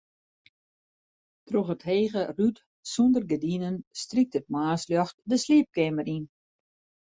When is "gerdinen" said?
3.31-3.75